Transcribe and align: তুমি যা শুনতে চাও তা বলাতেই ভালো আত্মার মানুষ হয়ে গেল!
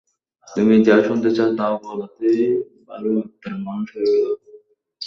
তুমি 0.47 0.75
যা 0.87 0.95
শুনতে 1.07 1.29
চাও 1.37 1.49
তা 1.59 1.67
বলাতেই 1.83 2.41
ভালো 2.87 3.09
আত্মার 3.21 3.53
মানুষ 3.65 3.87
হয়ে 3.95 4.11
গেল! 4.13 4.27